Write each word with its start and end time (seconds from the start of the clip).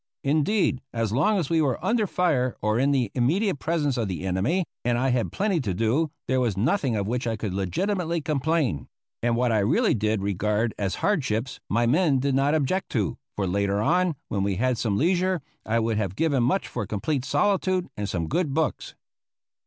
Indeed, 0.23 0.81
as 0.91 1.11
long 1.11 1.37
as 1.37 1.51
we 1.51 1.61
were 1.61 1.77
under 1.85 2.07
fire 2.07 2.57
or 2.59 2.79
in 2.79 2.89
the 2.89 3.11
immediate 3.13 3.59
presence 3.59 3.97
of 3.97 4.07
the 4.07 4.25
enemy, 4.25 4.65
and 4.83 4.97
I 4.97 5.09
had 5.09 5.31
plenty 5.31 5.61
to 5.61 5.75
do, 5.75 6.09
there 6.27 6.39
was 6.39 6.57
nothing 6.57 6.95
of 6.95 7.07
which 7.07 7.27
I 7.27 7.35
could 7.35 7.53
legitimately 7.53 8.21
complain; 8.21 8.87
and 9.21 9.35
what 9.35 9.51
I 9.51 9.59
really 9.59 9.93
did 9.93 10.23
regard 10.23 10.73
as 10.79 10.95
hardships, 11.05 11.59
my 11.69 11.85
men 11.85 12.17
did 12.17 12.33
not 12.33 12.55
object 12.55 12.89
to 12.93 13.19
for 13.35 13.45
later 13.45 13.79
on, 13.79 14.15
when 14.27 14.41
we 14.41 14.55
had 14.55 14.79
some 14.79 14.97
leisure, 14.97 15.39
I 15.67 15.77
would 15.77 15.97
have 15.97 16.15
given 16.15 16.41
much 16.41 16.67
for 16.67 16.87
complete 16.87 17.23
solitude 17.23 17.87
and 17.95 18.09
some 18.09 18.27
good 18.27 18.55
books. 18.55 18.95